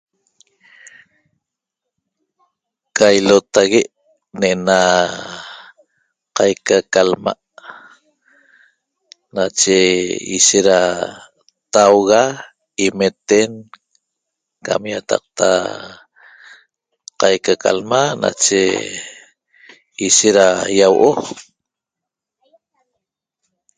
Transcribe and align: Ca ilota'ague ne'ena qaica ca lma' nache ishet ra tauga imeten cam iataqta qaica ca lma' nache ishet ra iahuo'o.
Ca 2.97 3.07
ilota'ague 3.19 3.81
ne'ena 4.39 4.79
qaica 6.35 6.77
ca 6.93 7.01
lma' 7.11 7.41
nache 9.35 9.79
ishet 10.37 10.65
ra 10.69 10.81
tauga 11.75 12.21
imeten 12.85 13.51
cam 14.65 14.83
iataqta 14.91 15.49
qaica 17.19 17.53
ca 17.63 17.71
lma' 17.79 18.17
nache 18.21 18.61
ishet 20.05 20.35
ra 20.37 20.47
iahuo'o. 20.77 21.11